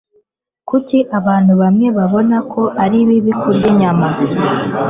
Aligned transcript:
Kuki 0.69 0.97
abantu 1.19 1.53
bamwe 1.61 1.87
babona 1.97 2.37
ko 2.51 2.61
ari 2.83 2.97
bibi 3.07 3.31
kurya 3.41 3.67
inyama? 3.73 4.07